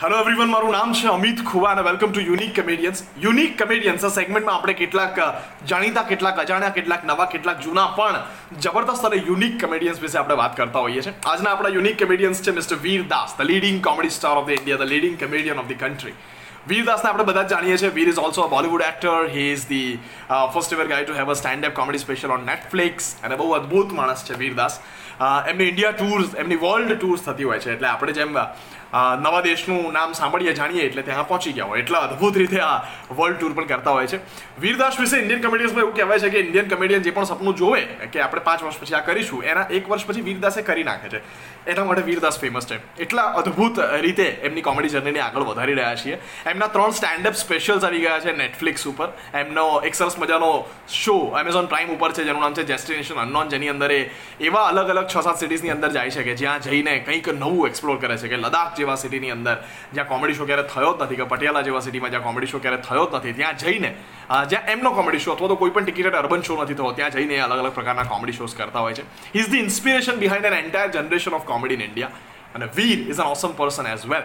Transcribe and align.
Hello 0.00 0.16
everyone 0.22 0.50
મારું 0.52 0.74
નામ 0.76 0.90
છે 0.92 1.06
અમિત 1.08 1.38
ખુવા 1.50 1.68
અને 1.74 1.82
welcome 1.84 2.10
to 2.10 2.24
unique 2.24 2.50
comedians 2.56 2.98
unique 3.22 3.52
comedians 3.60 4.02
સેગમેન્ટમાં 4.16 4.56
આપણે 4.56 4.74
કેટલાક 4.80 5.20
જાણીતા 5.70 6.02
કેટલાક, 6.10 6.40
અજાણ્યા 6.42 6.74
કેટલાક, 6.78 7.06
નવા 7.10 7.26
કેટલાક, 7.34 7.62
જૂના 7.66 7.86
પણ 7.96 8.18
જબરદસ્ત 8.60 9.06
અને 9.08 9.16
યુનિક 9.20 9.54
કમેડિયન્સ 9.62 10.02
વિશે 10.02 10.18
આપણે 10.18 10.36
વાત 10.42 10.56
કરતા 10.58 10.82
હોઈએ 10.86 11.02
છીએ. 11.02 11.14
આજના 11.26 11.52
આપણા 11.52 11.72
યુનિક 11.76 11.96
કમેડિયન્સ 12.02 12.42
છે 12.42 12.54
mister 12.58 12.78
Vir 12.82 13.06
Das 13.14 13.32
the 13.38 13.48
leading 13.50 13.78
comedy 13.88 14.16
star 14.18 14.36
of 14.40 14.46
the 14.50 14.58
India 14.58 14.82
the 14.82 14.92
leading 14.92 15.16
comedian 15.22 15.62
of 15.64 15.70
the 15.72 15.80
country 15.84 16.14
Vir 16.68 16.86
દાસને 16.86 17.10
આપણે 17.10 17.24
બધા 17.26 17.46
જાણીએ 17.50 17.76
છીએ. 17.80 17.90
Vir 17.96 18.08
is 18.12 18.18
also 18.18 18.42
a 18.42 18.50
Bollywood 18.50 18.82
actor 18.82 19.28
he 19.34 19.48
is 19.52 19.66
the 19.68 19.90
first 20.54 20.76
ever 20.76 20.88
guy 20.92 21.08
to 21.08 21.18
have 21.18 21.30
a 21.30 21.36
stand 21.40 21.68
up 21.68 21.74
comedy 21.80 22.04
special 22.04 22.32
on 22.36 22.46
Netflix 22.52 23.10
અને 23.22 23.36
બહુ 23.42 23.50
અદ્ભુત 23.58 23.92
માણસ 23.98 24.24
છે 24.30 24.38
વીરદાસ 24.44 24.80
એમની 25.50 25.68
ઇન્ડિયા 25.72 25.98
ટૂર્સ 26.00 26.34
એમની 26.44 26.62
વર્લ્ડ 26.64 26.98
ટૂર્સ 26.98 27.28
થતી 27.28 27.46
હોય 27.50 27.60
છે. 27.66 27.76
એટલે 27.76 27.88
આપણે 27.92 28.16
જેમ 28.18 28.34
નવા 29.22 29.40
દેશનું 29.44 29.92
નામ 29.94 30.12
સાંભળીએ, 30.16 30.52
જાણીએ, 30.58 30.82
એટલે 30.88 31.02
ત્યાં 31.06 31.28
પહોંચી 31.28 31.52
ગયા 31.52 31.70
હોય. 31.70 31.80
એટલા 31.82 32.02
અદ્ભુત 32.08 32.36
રીતે 32.40 32.60
આ 32.66 32.76
વર્લ્ડ 33.18 33.38
ટૂર 33.38 33.52
પણ 33.56 33.70
કરતા 33.70 33.94
હોય 33.96 34.10
છે. 34.12 34.18
વીરદાસ 34.64 35.00
વિશે 35.00 35.16
ઇન્ડિયન 35.22 35.42
કોમેડિયન્સમાં 35.46 35.84
એવું 35.84 35.96
કહેવાય 35.96 36.22
છે 36.24 36.30
કે 36.34 36.42
ઇન્ડિયન 36.46 36.68
કોમેડિયન 36.74 37.02
જે 37.06 37.14
પણ 37.16 37.28
સપનું 37.30 37.56
જોવે, 37.60 37.82
કે 38.12 38.22
આપણે 38.26 38.44
પાંચ 38.48 38.62
વર્ષ 38.66 38.78
પછી 38.82 38.96
આ 38.98 39.02
કરીશું, 39.08 39.44
એના 39.44 39.66
એક 39.78 39.90
વર્ષ 39.90 40.06
પછી 40.10 40.26
વીરદાસે 40.28 40.62
કરી 40.68 40.86
નાખે 40.90 41.08
છે. 41.14 41.20
એના 41.66 41.86
માટે 41.88 42.04
વીરદાસ 42.10 42.38
ફેમસ 42.44 42.70
છે. 42.72 42.78
એટલા 43.06 43.26
અદ્ભુત 43.42 43.82
રીતે 44.04 44.26
એમની 44.50 44.66
કોમેડી 44.68 44.94
જર્નીને 44.94 45.20
આગળ 45.26 45.48
વધારી 45.50 45.76
રહ્યા 45.80 46.00
છીએ. 46.04 46.20
એમના 46.56 46.72
ત્રણ 46.74 46.94
સ્ટેન્ડઅપ 46.98 47.34
સ્પેશિયલ્સ 47.36 47.84
આવી 47.84 48.00
ગયા 48.04 48.20
છે 48.24 48.32
નેટફ્લિક્સ 48.32 48.86
ઉપર. 48.90 49.08
એમનો 49.40 49.64
એક 49.88 49.94
સરસ 49.94 50.16
મજાનો 50.22 50.50
શો 50.88 51.16
એમેઝોન 51.40 51.66
પ્રાઇમ 51.72 51.90
ઉપર 51.94 52.10
છે, 52.12 52.24
જેનું 52.24 52.40
નામ 52.40 52.54
છે 52.54 52.64
ડેસ્ટિનેશન 52.64 53.18
અનનોન 53.24 53.50
જેની 53.52 53.72
અંદર 53.74 53.90
એ 53.92 54.00
એવા 54.40 54.66
અલગ 54.72 54.90
અલગ 54.94 55.06
છ 55.12 55.16
સાત 55.26 55.36
સિટીઝની 55.42 55.74
અંદર 55.76 55.90
જાય 55.96 56.10
છે 56.10 56.22
કે 56.28 56.34
જ્યાં 56.42 56.64
જઈને 56.66 56.92
કંઈક 57.06 57.28
નવું 57.40 57.68
એક્સપ્લોર 57.70 57.98
કરે 58.00 58.16
છે 58.16 58.28
કે 58.28 58.36
લદાખ 58.36 58.72
જેવા 58.78 58.96
સિટીની 58.96 59.34
અંદર. 59.36 59.56
જ્યાં 59.94 60.08
કોમેડી 60.12 60.38
શો 60.38 60.46
ક્યારે 60.46 60.64
થયો 60.74 60.92
જ 60.96 61.04
નથી 61.04 61.18
કે 61.20 61.26
પટિયાલા 61.32 61.64
જેવા 61.68 61.82
સિટીમાં 61.86 62.14
જ્યાં 62.14 62.28
કોમેડી 62.28 62.52
શો 62.52 62.58
ક્યારે 62.58 62.80
થયો 62.88 63.04
જ 63.10 63.16
નથી. 63.18 63.34
ત્યાં 63.40 63.58
જઈને 63.64 63.90
જ્યાં 64.52 64.72
એમનો 64.76 64.94
કોમેડી 65.00 65.24
શો 65.26 65.32
અથવા 65.36 65.50
તો 65.52 65.56
કોઈ 65.56 65.74
પણ 65.76 65.90
ટિકિટેડ 65.90 66.20
અર્બન 66.22 66.46
શો 66.48 66.56
નથી 66.62 66.78
થતો 66.78 66.92
ત્યાં 67.00 67.12
જઈને 67.18 67.36
અલગ 67.48 67.60
અલગ 67.64 67.74
પ્રકારના 67.80 68.08
કોમેડી 68.14 68.38
શોઝ 68.38 68.56
કરતા 68.62 68.86
હોય 68.86 68.96
છે. 68.98 69.04
Is 69.34 69.48
the 69.52 69.60
inspiration 69.66 70.16
behind 70.24 70.48
an 70.52 70.58
entire 70.62 70.90
generation 70.96 71.38
of 71.38 71.46
comedy 71.52 71.78
in 71.80 71.86
India 71.90 72.34
અને 72.54 72.66
Vir 72.76 72.98
is 73.10 73.20
an 73.20 73.26
awesome 73.26 73.56
person 73.60 73.86
as 73.94 74.06
well 74.12 74.24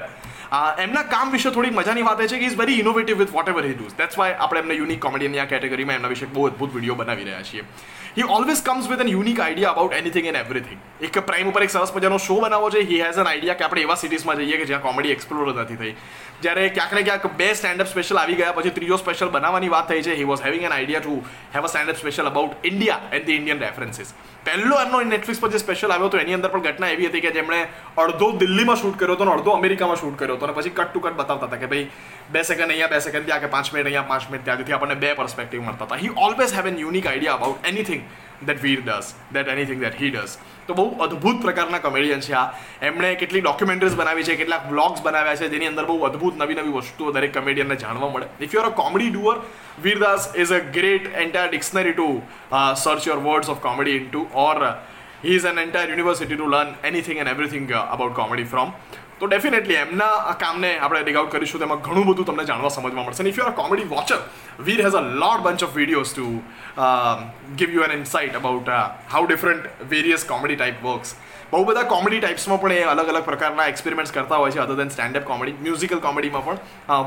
એમના 0.85 1.03
કામ 1.15 1.31
વિશે 1.31 1.49
થોડીક 1.55 1.73
મજાની 1.79 2.05
વાત 2.09 2.21
છે 2.27 2.37
કે 2.41 2.45
is 2.51 2.57
very 2.61 2.79
innovative 2.83 3.17
with 3.23 3.33
whatever 3.53 3.65
he 3.69 3.77
does 3.79 3.95
that's 3.97 4.17
why 4.17 4.37
આપણે 4.37 4.63
એમને 4.65 4.77
યુનિક 4.81 5.01
કોમેડિયનની 5.07 5.41
આ 5.43 5.49
કેટેગરીમાં 5.53 6.01
એમના 6.01 6.13
વિશે 6.13 6.25
બહુ 6.35 6.47
અદ્ભુત 6.51 6.73
વીડિયો 6.75 6.95
બનાવી 7.01 7.27
રહ્યા 7.29 7.49
છીએ. 7.49 7.63
He 8.15 8.25
always 8.37 8.63
comes 8.63 8.89
with 8.91 9.03
an 9.05 9.11
unique 9.15 9.39
idea 9.39 9.75
about 9.75 9.93
anything 9.99 10.27
and 10.31 10.39
everything 10.39 10.79
એક 11.09 11.19
પ્રાઇમ 11.29 11.51
ઉપર 11.51 11.63
એક 11.67 11.73
સરસ 11.75 11.93
મજાનો 11.95 12.17
શો 12.25 12.39
બનાવો 12.41 12.71
છે. 12.73 12.81
હી 12.89 12.99
હેઝ 13.03 13.21
એન 13.23 13.29
આઈડિયા 13.31 13.59
કે 13.61 13.67
આપણે 13.67 13.85
એવા 13.87 13.99
સિટીઝમાં 14.01 14.41
જઈએ 14.41 14.57
કે 14.63 14.65
જ્યાં 14.71 14.83
કોમેડી 14.87 15.13
એક્સપ્લોર 15.17 15.53
નથી 15.53 15.79
થઈ. 15.83 15.93
જ્યારે 16.43 16.67
ક્યાંક 16.75 16.93
ને 16.97 17.03
ક્યાંક 17.09 17.27
બે 17.39 17.47
સ્ટેન્ડઅપ 17.59 17.87
સ્પેશિયલ 17.93 18.19
આવી 18.23 18.35
ગયા, 18.41 18.57
પછી 18.57 18.75
ત્રીજો 18.77 18.97
સ્પેશિયલ 19.03 19.31
બનાવવાની 19.37 19.71
વાત 19.75 19.87
થઈ 19.93 20.03
છે. 20.07 20.17
He 20.19 20.27
was 20.31 20.43
having 20.47 20.67
an 20.69 20.75
idea 20.77 21.05
to 21.05 21.15
have 21.55 21.69
a 21.69 21.71
standup 21.73 21.97
special 22.03 22.31
about 22.33 22.67
India 22.71 23.01
and 23.11 23.25
the 23.29 23.39
Indian 23.41 23.63
references 23.65 24.13
પહેલો 24.45 24.81
એમનો 24.83 25.01
નેટફ્લિક્સ 25.13 25.41
પર 25.41 25.51
જે 25.55 25.63
સ્પેશિયલ 25.65 25.91
આવ્યો 25.95 26.11
હતો, 26.11 26.17
એની 26.25 26.37
અંદર 26.39 26.51
પણ 26.53 26.67
ઘટના 26.67 26.91
એવી 26.97 27.09
હતી 27.11 27.23
કે 27.27 27.33
જેમણે 27.39 27.59
અડધો 28.11 28.31
દિલ્હીમાં 28.45 28.81
શૂટ 28.83 28.97
કર્યો 29.01 29.19
હતો 29.19 29.29
અડધો 29.35 29.57
અમેરિકામાં 29.59 30.01
શૂટ 30.03 30.17
કર્યો 30.23 30.39
હતો 30.39 30.49
અને 30.49 30.57
પછી 30.57 30.75
કટ 30.79 30.89
ટુ 30.93 31.05
કટ 31.05 31.19
બતાવતા 31.21 31.51
હતા 31.51 31.61
કે 31.63 31.71
ભાઈ 31.75 31.87
બે 32.33 32.43
સેકન્ડ 32.49 32.71
અહીંયા, 32.71 32.93
બે 32.95 33.03
સેકન્ડ 33.05 33.29
ત્યાં 33.29 33.45
કે 33.45 33.53
પાંચ 33.55 33.71
મિનિટ 33.73 33.87
અહીંયા, 33.87 34.09
પાંચ 34.11 34.31
મિનિટ 34.31 34.45
ત્યાં. 34.47 34.63
જેથી 34.63 34.75
આપણને 34.79 34.99
બે 35.05 35.13
પર્સપેક્ટિવ 35.21 35.63
મળતા 35.67 35.87
હતા. 35.87 36.01
He 36.03 36.13
always 36.27 36.53
have 36.57 36.73
an 36.73 36.83
unique 36.83 37.07
idea 37.11 37.39
about 37.41 37.71
anything 37.71 38.03
that 38.49 38.61
Vir 38.65 38.81
does 38.87 39.09
that 39.35 39.49
anything 39.53 39.81
that 39.85 39.97
he 40.01 40.11
does 40.15 40.35
તો 40.67 40.77
બહુ 40.77 40.85
અદ્ભુત 41.05 41.41
પ્રકારના 41.45 41.81
કોમેડિયન 41.85 42.21
છે 42.27 42.33
આ. 42.41 42.45
એમણે 42.89 43.09
કેટલી 43.21 43.41
ડોક્યુમેન્ટરીઝ 43.45 43.97
બનાવી 43.99 44.25
છે, 44.29 44.35
કેટલાક 44.41 44.63
વ્લોગ્સ 44.71 45.03
બનાવ્યા 45.07 45.39
છે, 45.41 45.49
જેની 45.53 45.69
અંદર 45.71 45.85
બહુ 45.89 45.97
અદ્ભુત 46.09 46.39
નવી 46.41 46.57
નવી 46.59 46.75
વસ્તુઓ 46.77 47.11
દરેક 47.17 47.33
કોમેડિયનને 47.39 47.77
જાણવા 47.83 48.11
મળે. 48.13 48.27
If 48.45 48.53
you 48.55 48.63
are 48.63 48.69
a 48.71 48.77
comedy 48.81 49.11
doer 49.17 49.37
Vir Das 49.85 50.29
is 50.43 50.53
a 50.57 50.61
great 50.77 51.05
entire 51.25 51.51
dictionary 51.53 51.95
to 51.99 52.09
search 52.85 53.07
your 53.09 53.19
words 53.27 53.53
of 53.53 53.61
comedy 53.67 53.97
into 54.09 54.23
or 54.47 54.57
he 55.23 55.35
is 55.37 55.45
an 55.49 55.59
entire 55.63 55.89
university 55.93 56.37
to 56.37 56.49
learn 56.53 56.69
anything 56.89 57.17
and 57.21 57.31
everything 57.33 57.71
about 57.79 58.13
comedy 58.19 58.49
from 58.53 58.69
તો 59.19 59.27
definitely 59.31 59.79
એમના 59.81 60.13
આ 60.29 60.35
કામને 60.43 60.69
આપણે 60.77 61.01
dig 61.03 61.17
out 61.19 61.33
કરીશું 61.33 61.61
તેમાં 61.63 61.81
ઘણું 61.87 62.05
બધું 62.07 62.27
તમને 62.29 62.45
જાણવા 62.51 62.71
સમજવા 62.75 63.03
મળશે. 63.07 63.27
If 63.31 63.41
you 63.41 63.45
are 63.49 63.55
comedy 63.59 63.89
watcher 63.91 64.19
Vir 64.69 64.79
has 64.85 64.97
a 65.01 65.03
lot 65.23 65.43
bunch 65.47 65.67
of 65.67 65.75
videos 65.79 66.13
to 66.15 66.27
give 67.59 67.75
you 67.75 67.83
an 67.87 67.93
insight 67.97 68.39
about 68.41 68.71
how 69.13 69.27
different 69.27 69.67
various 69.93 70.25
comedy 70.31 70.57
type 70.61 70.81
works 70.87 71.13
બહુ 71.51 71.63
બધા 71.69 71.87
કોમેડી 71.93 72.21
ટાઈપ્સમાં 72.23 72.61
પણ 72.63 72.77
એ 72.81 72.83
અલગ 72.93 73.11
અલગ 73.13 73.25
પ્રકારના 73.29 73.67
એક્સપેરિમેન્ટ્સ 73.73 74.15
કરતા 74.17 74.39
હોય 74.43 74.55
છે 74.55 74.61
other 74.65 74.77
than 74.81 74.93
standup 74.95 75.27
comedy 75.31 75.55
musical 75.65 76.01
કોમેડીમાં 76.07 76.45
પણ. 76.47 76.57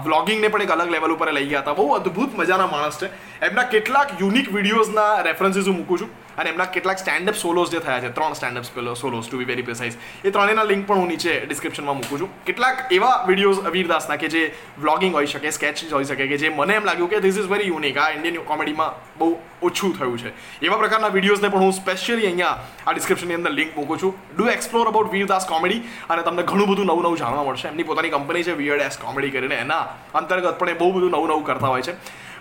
વ્લોગિંગને 0.06 0.52
પણ 0.54 0.66
એક 0.66 0.75
અલગ 0.76 0.92
લેવલ 0.96 1.16
ઉપર 1.16 1.32
લઈ 1.38 1.48
ગયા 1.52 1.64
હતા. 1.64 1.78
બહુ 1.81 1.88
અદ્ભુત 1.98 2.38
મજાના 2.42 2.70
માણસ 2.75 3.00
છે. 3.02 3.10
એમના 3.48 3.66
કેટલાક 3.75 4.14
યુનિક 4.22 4.52
વિડીયોઝના 4.58 5.10
રેફરન્સીસ 5.28 5.72
હું 5.72 5.76
મૂકું 5.81 6.04
છું. 6.04 6.10
અને 6.39 6.50
એમના 6.53 6.67
કેટલાક 6.77 6.99
સ્ટેન્ડઅપ 7.03 7.37
સોલોસ 7.45 7.71
જે 7.75 7.81
થયા 7.81 8.00
છે, 8.05 8.11
ત્રણ 8.19 8.34
stand up 8.34 8.65
solos 9.03 9.28
to 9.28 9.39
be 9.41 9.49
very 9.53 9.67
precise 9.69 9.97
એ 10.25 10.31
ત્રણેયના 10.31 10.67
લિંક 10.72 10.87
પણ 10.89 11.00
હું 11.05 11.09
નીચે 11.15 11.33
ડિસ્ક્રિપ્શનમાં 11.47 11.97
મૂકું 12.00 12.19
છું. 12.25 12.31
કેટલાક 12.45 12.93
એવા 12.99 13.15
વિડીયોઝ 13.31 13.72
વીરદાસના 13.77 14.19
કે 14.22 14.28
જે 14.34 14.43
વ્લોગિંગ 14.84 15.15
હોઈ 15.19 15.31
શકે 15.33 15.50
સ્કેચ 15.59 15.84
હોઈ 15.97 16.09
શકે 16.11 16.28
કે 16.33 16.39
જે 16.44 16.50
મને 16.50 16.78
એમ 16.81 16.84
લાગ્યું 16.91 17.11
કે 17.15 17.21
ધીસ 17.27 17.39
ઇઝ 17.43 17.50
વેરી 17.55 17.69
યુનિક 17.73 17.97
આ 18.05 18.09
ઇન્ડિયન 18.17 18.44
કોમેડીમાં 18.53 18.93
બહુ 19.19 19.28
ઓછું 19.69 19.93
થયું 19.99 20.19
છે. 20.23 20.33
એવા 20.62 20.81
પ્રકારના 20.83 21.12
વિડીયોઝને 21.17 21.50
પણ 21.55 21.65
હું 21.67 21.73
સ્પેશિયલી 21.81 22.27
અહીંયા 22.31 22.59
આ 22.87 22.93
ડિસ્ક્રિપ્શનની 22.97 23.39
અંદર 23.41 23.55
લિંક 23.61 23.77
મૂકું 23.77 24.03
છું. 24.03 24.12
Do 24.37 24.50
explore 24.56 24.89
about 24.93 25.12
Vir Das 25.17 25.47
comedy 25.53 25.81
અને 26.09 26.23
તમને 26.27 26.43
ઘણું 26.50 26.69
બધું 26.73 26.87
નવું 26.91 27.05
નવું 27.06 27.19
જાણવા 27.23 27.47
મળશે. 27.49 27.69
એમની 27.73 27.89
પોતાની 27.91 28.12
કંપની 28.17 28.44
છે 28.50 28.59
વિયર્ડ 28.61 28.87
એસ 28.89 28.99
કોમેડી 29.06 29.33
કરીને. 29.37 29.56
એના 29.65 29.83
અંતર્ગત 30.21 30.59
પણ 30.61 30.75
એ 30.75 30.78
બહુ 30.83 30.93
બધું 30.99 31.11
નવું 31.17 31.34
નવું 31.34 31.49
કરતા 31.49 31.73
હોય 31.75 31.83
છે. 31.89 31.94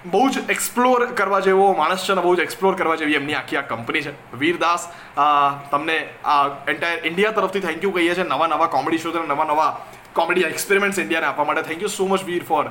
બહુ 0.06 0.30
જ 0.30 0.44
એક્સપ્લોર 0.50 1.06
કરવા 1.16 1.40
જેવો 1.40 1.74
માણસ 1.74 2.06
છે 2.06 2.12
અને 2.12 2.22
બહુ 2.22 2.36
જ 2.36 2.40
એક્સપ્લોર 2.40 2.76
કરવા 2.76 2.96
જેવી 2.96 3.14
એમની 3.14 3.34
આખી 3.34 3.58
આ 3.58 3.62
કંપની 3.62 4.02
છે. 4.02 4.14
વીરદાસ 4.38 4.88
તમને 5.72 5.98
આ 6.26 6.40
એન્ટાયર 6.68 7.06
ઇન્ડિયા 7.06 7.32
તરફથી 7.32 7.60
થેન્ક 7.60 7.84
યુ 7.84 7.92
કહીએ 7.92 8.16
છીએ. 8.16 8.24
નવા 8.24 8.48
નવા 8.48 8.68
કોમેડી 8.68 8.98
શોઝ 8.98 9.16
અને 9.16 9.28
નવા 9.28 9.46
નવા 9.46 9.72
કોમેડી 10.14 10.42
એક્સપેરિમેન્ટ્સ 10.42 11.00
ઇન્ડિયાને 11.00 11.28
આપવા 11.28 11.46
માટે 11.46 11.62
thank 11.62 11.82
you 11.82 11.88
so 11.88 12.08
much 12.08 12.24
Vir 12.24 12.44
for 12.44 12.66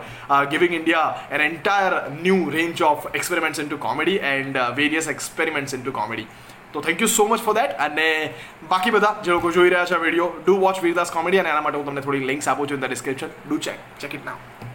giving 0.44 0.74
India 0.74 1.18
an 1.30 1.40
entire 1.40 1.92
new 2.22 2.50
range 2.50 2.82
of 2.82 3.06
experiments 3.14 3.60
into 3.68 3.76
comedy 3.76 4.16
and 4.16 4.58
various 4.76 5.08
experiments 5.08 5.74
into 5.82 5.92
comedy 5.92 6.26
તો 6.72 6.80
thank 6.80 7.00
you 7.00 7.08
so 7.08 7.26
much 7.26 7.40
for 7.40 7.54
that 7.54 7.78
અને 7.78 8.34
બાકી 8.68 8.90
બધા 8.90 9.14
જે 9.24 9.32
લોકો 9.32 9.50
જોઈ 9.50 9.70
રહ્યા 9.70 9.84
છે 9.84 9.94
video 9.94 10.28
do 10.46 10.60
watch 10.60 10.82
Vir Das 10.82 11.10
comedy 11.10 11.38
અને 11.38 11.48
એના 11.48 11.60
માટે 11.60 11.78
હું 11.78 11.86
તમને 11.86 12.00
થોડી 12.00 12.18
લિંક્સ 12.18 12.48
આપું 12.48 12.70
છું 12.70 12.76
in 12.76 12.84
the 12.84 12.88
description 12.88 13.34
do 13.48 13.58
check 13.58 13.82
check 14.00 14.14
it 14.14 14.24
now 14.24 14.71